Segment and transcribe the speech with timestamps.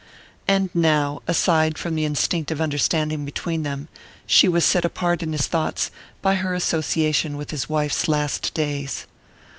[0.47, 3.87] And now, aside from the instinctive understanding between them,
[4.25, 5.91] she was set apart in his thoughts
[6.23, 9.05] by her association with his wife's last days.